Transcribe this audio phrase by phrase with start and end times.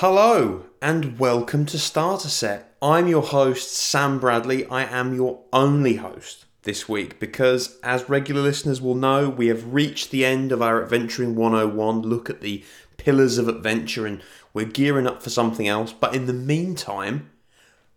[0.00, 2.76] Hello and welcome to Starter Set.
[2.82, 4.66] I'm your host, Sam Bradley.
[4.66, 9.72] I am your only host this week because, as regular listeners will know, we have
[9.72, 12.62] reached the end of our Adventuring 101 look at the
[12.98, 14.20] pillars of adventure and
[14.52, 15.94] we're gearing up for something else.
[15.94, 17.30] But in the meantime,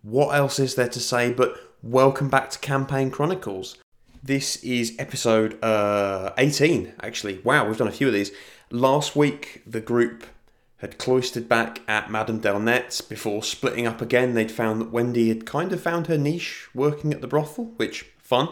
[0.02, 3.76] what else is there to say but welcome back to Campaign Chronicles?
[4.24, 7.40] This is episode uh, 18, actually.
[7.40, 8.32] Wow, we've done a few of these.
[8.72, 10.24] Last week, the group
[10.80, 14.34] had cloistered back at Madame Delnette's before splitting up again.
[14.34, 18.06] They'd found that Wendy had kind of found her niche working at the brothel, which
[18.18, 18.50] fun.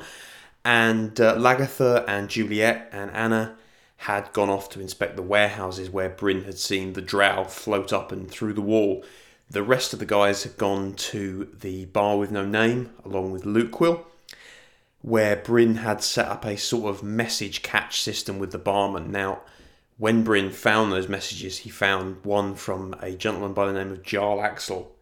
[0.63, 3.55] And uh, Lagatha and Juliet and Anna
[4.01, 8.11] had gone off to inspect the warehouses where Bryn had seen the drow float up
[8.11, 9.03] and through the wall.
[9.49, 13.45] The rest of the guys had gone to the bar with no name, along with
[13.45, 14.03] Lukewill,
[15.01, 19.09] where Bryn had set up a sort of message catch system with the barman.
[19.09, 19.41] Now,
[19.97, 24.03] when Bryn found those messages, he found one from a gentleman by the name of
[24.03, 24.95] Jarl Axel,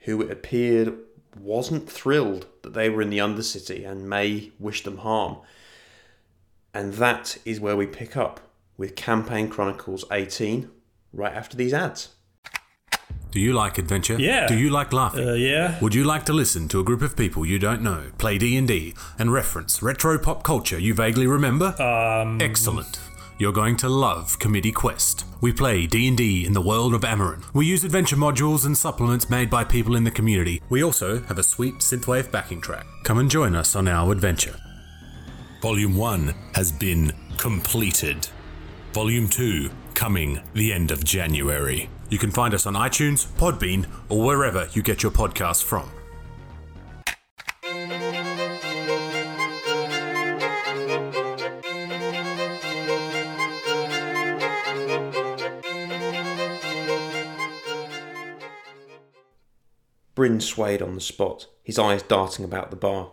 [0.00, 0.96] who it appeared
[1.38, 5.38] wasn't thrilled that they were in the Undercity and may wish them harm.
[6.74, 8.40] And that is where we pick up
[8.76, 10.70] with Campaign Chronicles 18,
[11.12, 12.08] right after these ads.
[13.30, 14.18] Do you like adventure?
[14.18, 14.48] Yeah.
[14.48, 15.28] Do you like laughing?
[15.28, 15.78] Uh, yeah.
[15.80, 18.94] Would you like to listen to a group of people you don't know play D&D
[19.20, 21.80] and reference retro pop culture you vaguely remember?
[21.80, 22.98] Um, Excellent.
[23.40, 25.24] You're going to love Committee Quest.
[25.40, 27.42] We play D&D in the world of Amarin.
[27.54, 30.60] We use adventure modules and supplements made by people in the community.
[30.68, 32.84] We also have a sweet synthwave backing track.
[33.02, 34.56] Come and join us on our adventure.
[35.62, 38.28] Volume 1 has been completed.
[38.92, 41.88] Volume 2 coming the end of January.
[42.10, 45.90] You can find us on iTunes, Podbean, or wherever you get your podcasts from.
[60.20, 63.12] Bryn swayed on the spot, his eyes darting about the bar.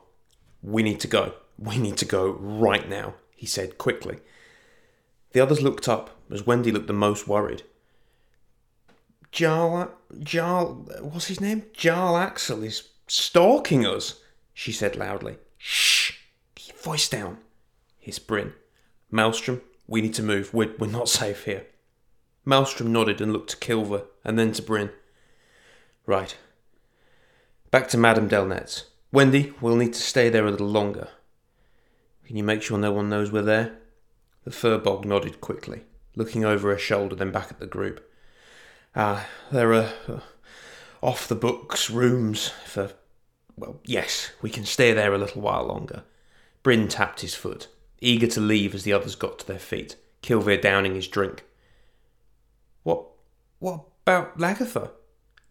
[0.61, 1.35] We need to go.
[1.57, 4.19] We need to go right now, he said quickly.
[5.31, 7.63] The others looked up as Wendy looked the most worried.
[9.31, 11.63] Jarl, Jarl, what's his name?
[11.71, 14.19] Jarl Axel is stalking us,
[14.53, 15.37] she said loudly.
[15.57, 16.11] Shh!
[16.55, 17.37] Keep your voice down,
[17.99, 18.51] hissed Bryn.
[19.09, 20.53] Maelstrom, we need to move.
[20.53, 21.67] We're, we're not safe here.
[22.43, 24.89] Maelstrom nodded and looked to Kilvir and then to Bryn.
[26.05, 26.35] Right.
[27.69, 28.85] Back to Madame Delnette's.
[29.11, 31.09] Wendy, we'll need to stay there a little longer.
[32.25, 33.77] Can you make sure no one knows we're there?
[34.45, 35.83] The firbolg nodded quickly,
[36.15, 38.09] looking over her shoulder, then back at the group.
[38.95, 40.19] Ah, there are uh,
[41.01, 42.91] off the books rooms for.
[43.57, 46.03] Well, yes, we can stay there a little while longer.
[46.63, 47.67] Bryn tapped his foot,
[47.99, 51.43] eager to leave as the others got to their feet, Kilvir downing his drink.
[52.83, 53.07] What.
[53.59, 54.91] what about Lagatha?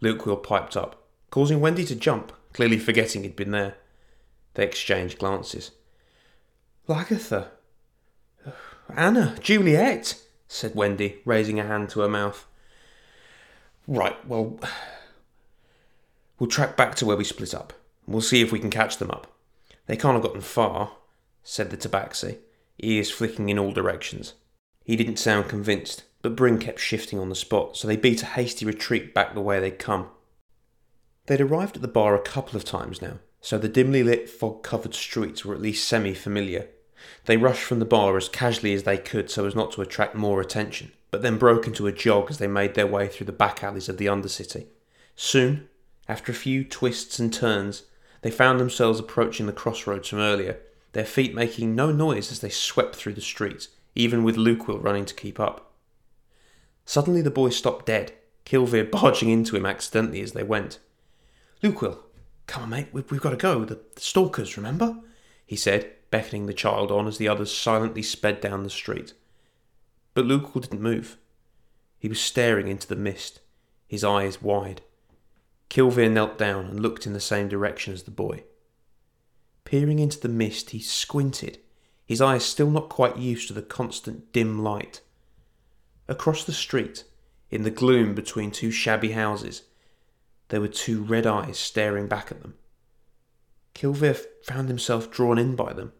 [0.00, 1.05] Lukewill piped up,
[1.36, 3.74] causing Wendy to jump, clearly forgetting he'd been there.
[4.54, 5.72] They exchanged glances.
[6.88, 7.48] Lagatha?
[8.88, 12.46] Anna, Juliet, said Wendy, raising a hand to her mouth.
[13.86, 14.58] Right, well,
[16.38, 17.74] we'll track back to where we split up.
[18.06, 19.30] We'll see if we can catch them up.
[19.88, 20.92] They can't have gotten far,
[21.42, 22.38] said the tabaxi,
[22.78, 24.32] ears flicking in all directions.
[24.86, 28.26] He didn't sound convinced, but Bryn kept shifting on the spot, so they beat a
[28.26, 30.08] hasty retreat back the way they'd come.
[31.26, 34.62] They'd arrived at the bar a couple of times now, so the dimly lit, fog
[34.62, 36.68] covered streets were at least semi familiar.
[37.26, 40.14] They rushed from the bar as casually as they could so as not to attract
[40.14, 43.32] more attention, but then broke into a jog as they made their way through the
[43.32, 44.66] back alleys of the Undercity.
[45.14, 45.68] Soon,
[46.08, 47.84] after a few twists and turns,
[48.22, 50.58] they found themselves approaching the crossroads from earlier,
[50.92, 55.04] their feet making no noise as they swept through the streets, even with Lukewill running
[55.04, 55.72] to keep up.
[56.84, 58.12] Suddenly the boy stopped dead,
[58.44, 60.78] Kilvir barging into him accidentally as they went.
[61.62, 61.98] Lukewill,
[62.46, 63.64] come on, mate, we've, we've got to go.
[63.64, 64.98] The, the stalkers, remember?
[65.44, 69.14] He said, beckoning the child on as the others silently sped down the street.
[70.14, 71.16] But Lukewill didn't move.
[71.98, 73.40] He was staring into the mist,
[73.86, 74.82] his eyes wide.
[75.68, 78.44] Kilvir knelt down and looked in the same direction as the boy.
[79.64, 81.58] Peering into the mist, he squinted,
[82.06, 85.00] his eyes still not quite used to the constant dim light.
[86.06, 87.02] Across the street,
[87.50, 89.62] in the gloom between two shabby houses,
[90.48, 92.54] there were two red eyes staring back at them.
[93.74, 95.92] Kilvir found himself drawn in by them,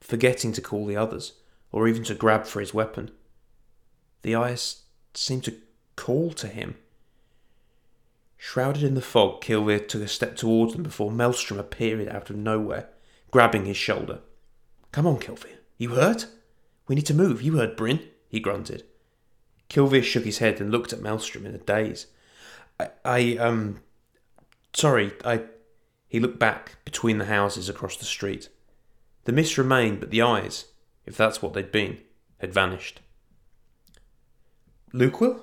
[0.00, 1.34] forgetting to call the others,
[1.70, 3.10] or even to grab for his weapon.
[4.22, 4.82] The eyes
[5.12, 5.56] seemed to
[5.96, 6.76] call to him.
[8.36, 12.36] Shrouded in the fog, Kilvir took a step towards them before Maelstrom appeared out of
[12.36, 12.88] nowhere,
[13.30, 14.20] grabbing his shoulder.
[14.92, 15.58] Come on, Kilvir.
[15.78, 16.26] You hurt?
[16.86, 17.42] We need to move.
[17.42, 18.84] You heard Bryn, he grunted.
[19.68, 22.06] Kilvir shook his head and looked at Maelstrom in a daze.
[22.78, 23.80] I, I um,
[24.72, 25.42] sorry, I.
[26.08, 28.48] He looked back between the houses across the street.
[29.24, 30.66] The mist remained, but the eyes,
[31.06, 31.98] if that's what they'd been,
[32.38, 33.00] had vanished.
[34.92, 35.40] Lukewill?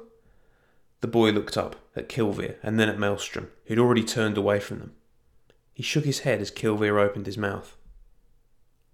[1.01, 4.79] The boy looked up at Kilvir and then at Maelstrom, who'd already turned away from
[4.79, 4.93] them.
[5.73, 7.75] He shook his head as Kilvir opened his mouth.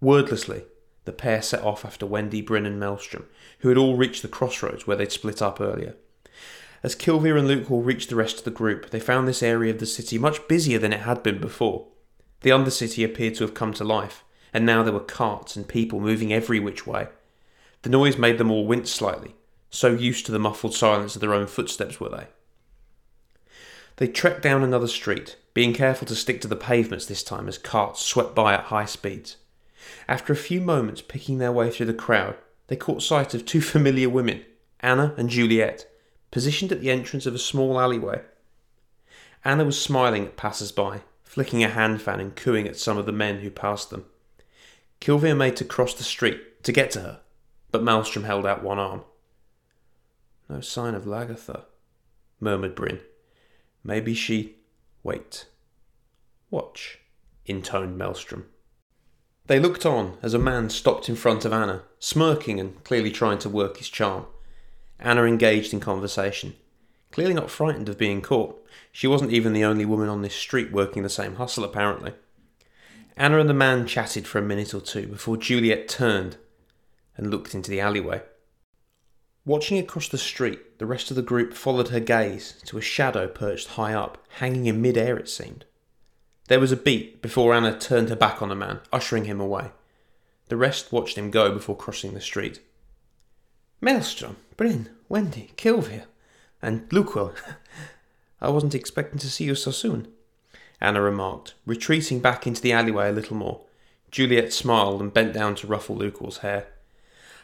[0.01, 0.63] Wordlessly,
[1.05, 3.27] the pair set off after Wendy, Bryn, and Maelstrom,
[3.59, 5.95] who had all reached the crossroads where they'd split up earlier.
[6.83, 9.79] As Kilvir and Lukewill reached the rest of the group, they found this area of
[9.79, 11.87] the city much busier than it had been before.
[12.41, 15.99] The Undercity appeared to have come to life, and now there were carts and people
[15.99, 17.07] moving every which way.
[17.81, 19.35] The noise made them all wince slightly,
[19.69, 22.27] so used to the muffled silence of their own footsteps were they.
[23.97, 27.57] They trekked down another street, being careful to stick to the pavements this time as
[27.57, 29.37] carts swept by at high speeds.
[30.07, 32.35] After a few moments picking their way through the crowd,
[32.67, 34.45] they caught sight of two familiar women,
[34.79, 35.89] Anna and Juliet,
[36.37, 38.21] positioned at the entrance of a small alleyway.
[39.43, 43.07] Anna was smiling at passers by, flicking a hand fan and cooing at some of
[43.07, 44.05] the men who passed them.
[45.01, 47.21] Kilvir made to cross the street to get to her,
[47.71, 49.01] but Maelstrom held out one arm.
[50.47, 51.63] No sign of Lagertha,
[52.39, 52.99] murmured Bryn.
[53.83, 54.57] Maybe she.
[55.01, 55.47] Wait.
[56.51, 56.99] Watch,
[57.47, 58.45] intoned Maelstrom.
[59.47, 63.39] They looked on as a man stopped in front of Anna, smirking and clearly trying
[63.39, 64.27] to work his charm.
[64.99, 66.55] Anna engaged in conversation,
[67.11, 68.63] clearly not frightened of being caught.
[68.91, 72.13] She wasn't even the only woman on this street working the same hustle, apparently.
[73.15, 76.37] Anna and the man chatted for a minute or two before Juliet turned
[77.15, 78.21] and looked into the alleyway.
[79.45, 83.27] Watching across the street, the rest of the group followed her gaze to a shadow
[83.27, 85.65] perched high up, hanging in mid-air it seemed.
[86.47, 89.71] There was a beat before Anna turned her back on the man, ushering him away.
[90.49, 92.59] The rest watched him go before crossing the street.
[93.79, 96.05] Maelstrom, Bryn, Wendy, Kilvir,
[96.61, 97.35] and Lukewill.
[98.41, 100.07] I wasn't expecting to see you so soon,
[100.81, 103.61] Anna remarked, retreating back into the alleyway a little more.
[104.11, 106.67] Juliet smiled and bent down to ruffle Luke's hair.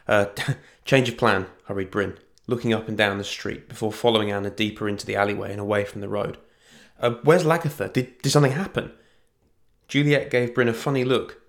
[0.07, 0.25] Uh,
[0.85, 4.88] change of plan, hurried Bryn, looking up and down the street before following Anna deeper
[4.88, 6.38] into the alleyway and away from the road.
[7.00, 7.91] Uh, where's Lagertha?
[7.91, 8.91] Did, did something happen?
[9.88, 11.41] Juliet gave Bryn a funny look.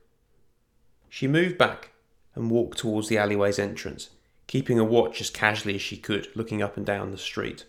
[1.08, 1.92] She moved back
[2.34, 4.10] and walked towards the alleyway's entrance,
[4.54, 7.66] keeping a watch as casually as she could, looking up and down the street.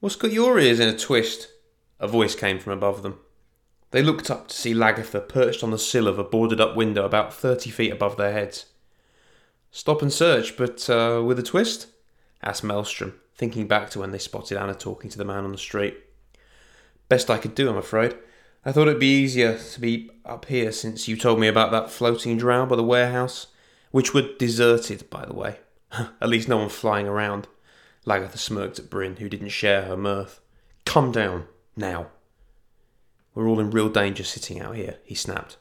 [0.00, 1.52] What's got your ears in a twist?
[2.00, 3.20] A voice came from above them.
[3.92, 7.04] They looked up to see Lagertha perched on the sill of a boarded up window
[7.04, 8.66] about thirty feet above their heads.
[9.70, 11.86] Stop and search, but uh, with a twist?
[12.42, 15.58] asked Maelstrom, thinking back to when they spotted Anna talking to the man on the
[15.58, 15.96] street.
[17.08, 18.16] Best I could do, I'm afraid.
[18.64, 21.88] I thought it'd be easier to be up here since you told me about that
[21.88, 23.46] floating drow by the warehouse,
[23.92, 25.58] which were deserted, by the way.
[26.20, 27.46] at least no one flying around.
[28.06, 30.40] Lagertha smirked at Bryn, who didn't share her mirth.
[30.84, 31.46] Come down,
[31.76, 32.08] now.
[33.34, 35.56] We're all in real danger sitting out here, he snapped.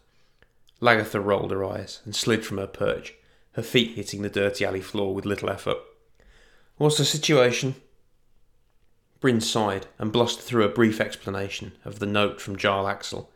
[0.81, 3.13] Lagertha rolled her eyes and slid from her perch,
[3.53, 5.77] her feet hitting the dirty alley floor with little effort.
[6.77, 7.75] What's the situation?
[9.19, 13.29] Bryn sighed and blustered through a brief explanation of the note from Jarl Axel.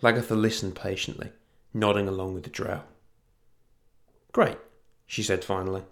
[0.00, 1.32] Lagertha listened patiently,
[1.74, 2.82] nodding along with the drow.
[4.38, 4.58] Great,
[5.04, 5.82] she said finally.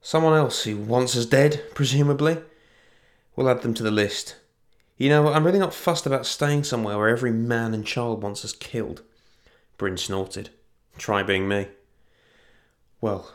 [0.00, 2.38] Someone else who wants us dead, presumably?
[3.36, 4.36] We'll add them to the list.
[4.96, 8.42] You know, I'm really not fussed about staying somewhere where every man and child wants
[8.42, 9.02] us killed.
[9.76, 10.48] Bryn snorted.
[10.96, 11.68] Try being me.
[13.02, 13.30] Well,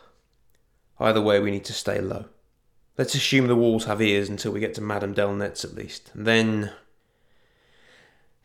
[1.00, 2.26] either way, we need to stay low.
[2.98, 6.10] Let's assume the walls have ears until we get to Madame Delnette's at least.
[6.16, 6.72] And then.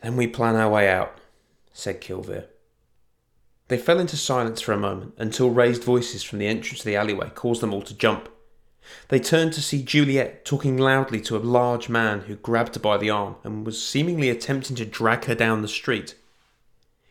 [0.02, 1.16] Then we plan our way out,
[1.73, 2.45] said Kilvir.
[3.68, 6.96] They fell into silence for a moment until raised voices from the entrance of the
[6.96, 8.28] alleyway caused them all to jump.
[9.08, 12.96] They turned to see Juliet talking loudly to a large man who grabbed her by
[12.96, 16.14] the arm and was seemingly attempting to drag her down the street.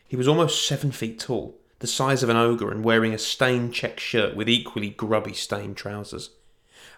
[0.08, 3.74] He was almost seven feet tall, the size of an ogre, and wearing a stained
[3.74, 6.30] check shirt with equally grubby stained trousers.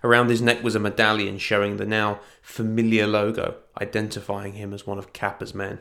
[0.05, 4.99] Around his neck was a medallion showing the now familiar logo, identifying him as one
[4.99, 5.81] of Kappa's men.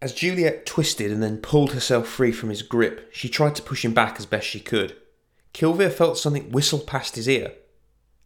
[0.00, 3.84] As Juliet twisted and then pulled herself free from his grip, she tried to push
[3.84, 4.96] him back as best she could.
[5.52, 7.52] Kilvir felt something whistle past his ear.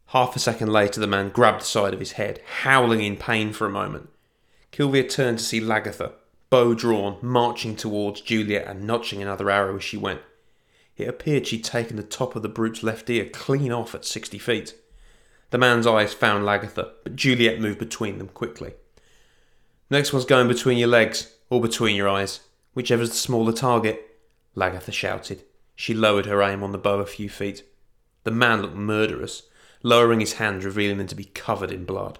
[0.07, 3.53] Half a second later, the man grabbed the side of his head, howling in pain
[3.53, 4.09] for a moment.
[4.71, 6.11] Kilvir turned to see Lagertha,
[6.51, 10.21] bow drawn, marching towards Juliet and notching another arrow as she went.
[10.95, 14.37] It appeared she'd taken the top of the brute's left ear clean off at sixty
[14.37, 14.75] feet.
[15.49, 18.73] The man's eyes found Lagertha, but Juliet moved between them quickly.
[19.89, 22.39] Next one's going between your legs, or between your eyes,
[22.73, 24.17] whichever's the smaller target,
[24.57, 25.43] Lagertha shouted.
[25.75, 27.63] She lowered her aim on the bow a few feet.
[28.23, 29.43] The man looked murderous,
[29.83, 32.17] lowering his hands, revealing them to be covered in blood.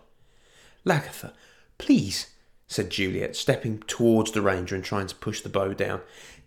[0.85, 1.33] Lagatha,
[1.79, 2.27] please,
[2.67, 6.01] said Juliet, stepping towards the ranger and trying to push the bow down.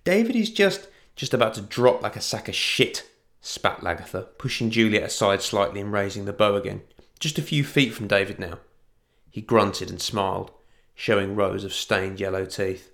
[0.04, 3.04] David is just just about to drop like a sack of shit,
[3.40, 6.82] spat Lagatha, pushing Juliet aside slightly and raising the bow again.
[7.18, 8.60] Just a few feet from David now.
[9.28, 10.52] He grunted and smiled,
[10.96, 12.90] showing rows of stained yellow teeth.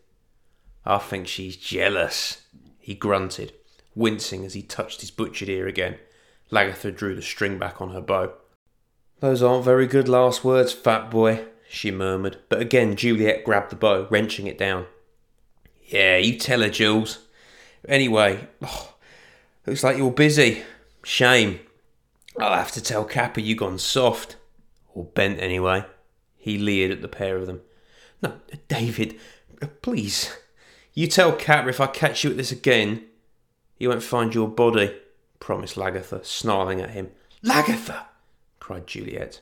[0.85, 2.43] I think she's jealous,
[2.79, 3.55] he grunted,
[3.95, 5.97] wincing as he touched his butchered ear again.
[6.51, 8.33] Lagatha drew the string back on her bow.
[9.21, 13.77] Those aren't very good last words, fat boy, she murmured, but again Juliet grabbed the
[13.77, 14.87] bow, wrenching it down.
[15.87, 17.21] Yeah, you tell her, Jules.
[17.89, 18.95] Anyway, oh,
[19.67, 20.63] looks like you're busy.
[21.05, 21.61] Shame.
[22.39, 24.37] I'll have to tell Kappa you gone soft.
[24.95, 25.85] Or bent, anyway.
[26.37, 27.61] He leered at the pair of them.
[28.23, 28.35] No,
[28.69, 29.19] David,
[29.61, 30.37] uh, please.
[30.95, 33.05] You tell Kappa if I catch you at this again,
[33.77, 34.95] he won't find your body,
[35.41, 37.11] promised Lagatha, snarling at him.
[37.43, 38.05] Lagatha!
[38.61, 39.41] cried Juliet.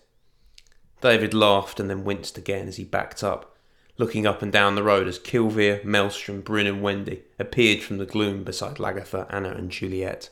[1.01, 3.57] David laughed and then winced again as he backed up,
[3.99, 8.07] looking up and down the road as Kilvir, Maelstrom, Bryn, and Wendy appeared from the
[8.07, 10.31] gloom beside Lagatha, Anna, and Juliet.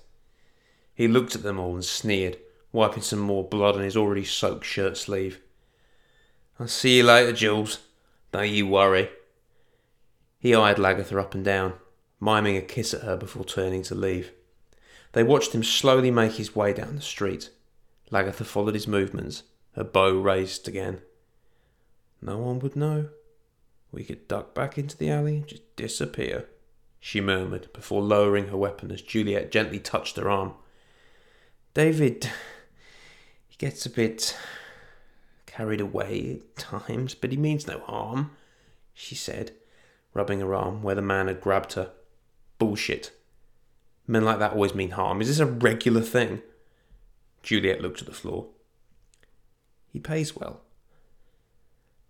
[0.94, 2.38] He looked at them all and sneered,
[2.72, 5.40] wiping some more blood on his already soaked shirt sleeve.
[6.58, 7.78] I'll see you later, Jules.
[8.32, 9.10] Don't you worry.
[10.38, 11.74] He eyed Lagatha up and down,
[12.20, 14.32] miming a kiss at her before turning to leave.
[15.12, 17.50] They watched him slowly make his way down the street.
[18.10, 19.42] Lagatha followed his movements,
[19.72, 21.00] her bow raised again.
[22.20, 23.08] No one would know.
[23.90, 26.46] We could duck back into the alley and just disappear,
[27.00, 30.54] she murmured before lowering her weapon as Juliet gently touched her arm.
[31.74, 32.30] David,
[33.46, 34.36] he gets a bit
[35.58, 38.30] carried away at times, but he means no harm,
[38.94, 39.50] she said,
[40.14, 41.90] rubbing her arm where the man had grabbed her.
[42.58, 43.10] Bullshit.
[44.06, 45.20] Men like that always mean harm.
[45.20, 46.42] Is this a regular thing?
[47.42, 48.46] Juliet looked at the floor.
[49.92, 50.60] He pays well.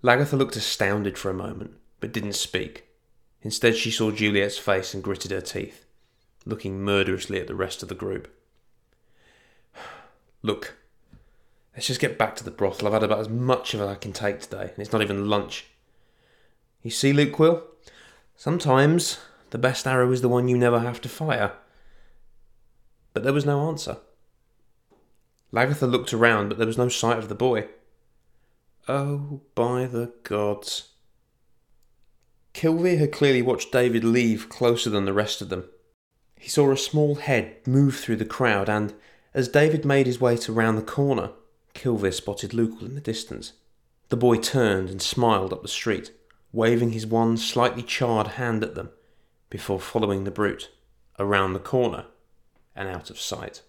[0.03, 2.85] Lagatha looked astounded for a moment, but didn't speak.
[3.41, 5.87] Instead, she saw Juliet's face and gritted her teeth,
[6.45, 8.29] looking murderously at the rest of the group.
[10.43, 10.78] Look,
[11.79, 12.89] let's just get back to the brothel.
[12.89, 15.31] I've had about as much of it I can take today, and it's not even
[15.31, 15.67] lunch.
[16.83, 17.63] You see, Luke Quill?
[18.35, 19.21] Sometimes
[19.51, 21.53] the best arrow is the one you never have to fire.
[23.13, 23.99] But there was no answer.
[25.53, 27.69] Lagatha looked around, but there was no sight of the boy.
[28.89, 30.89] Oh, by the gods.
[32.55, 35.69] Kilvir had clearly watched David leave closer than the rest of them.
[36.41, 38.95] He saw a small head move through the crowd, and
[39.33, 41.31] as David made his way to round the corner,
[41.79, 43.53] Kilvir spotted Luke in the distance.
[44.09, 46.11] The boy turned and smiled up the street,
[46.53, 48.91] waving his one slightly charred hand at them,
[49.49, 50.71] before following the brute
[51.21, 52.07] around the corner
[52.75, 53.63] and out of sight.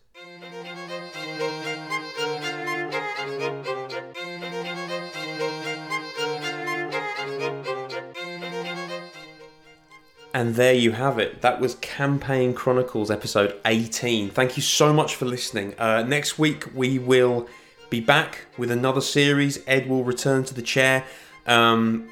[10.33, 11.41] And there you have it.
[11.41, 14.31] That was Campaign Chronicles episode 18.
[14.31, 15.75] Thank you so much for listening.
[15.77, 17.47] Uh, next week we will
[17.89, 19.63] be back with another series.
[19.67, 21.05] Ed will return to the chair.
[21.45, 22.09] Um,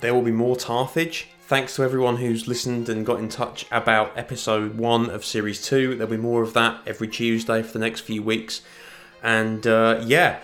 [0.00, 1.26] there will be more Tarthage.
[1.46, 5.96] Thanks to everyone who's listened and got in touch about episode one of series two.
[5.96, 8.62] There'll be more of that every Tuesday for the next few weeks.
[9.22, 10.40] And uh, yeah,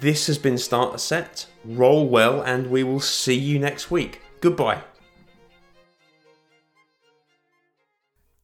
[0.00, 1.46] this has been Starter Set.
[1.64, 4.20] Roll well, and we will see you next week.
[4.40, 4.82] Goodbye.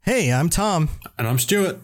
[0.03, 1.81] Hey, I'm Tom, And I'm Stuart.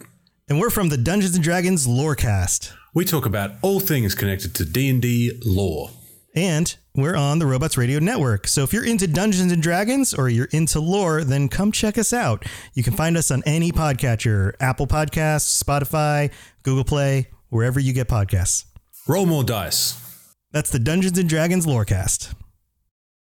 [0.47, 2.71] And we're from the Dungeons and Dragons Lorecast.
[2.93, 5.89] We talk about all things connected to D&D lore.
[6.35, 8.47] And we're on the Robots Radio Network.
[8.47, 12.13] So if you're into Dungeons and Dragons or you're into lore, then come check us
[12.13, 12.45] out.
[12.73, 16.31] You can find us on any podcatcher Apple Podcasts, Spotify,
[16.63, 18.65] Google Play, wherever you get podcasts.
[19.07, 19.99] Roll more dice.
[20.51, 22.33] That's the Dungeons and Dragons Lorecast.